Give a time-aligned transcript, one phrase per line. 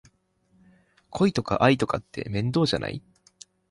[1.11, 3.03] 恋とか愛とかって面倒じゃない？